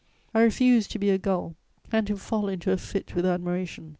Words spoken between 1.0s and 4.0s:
a gull and to fall into a fit with admiration.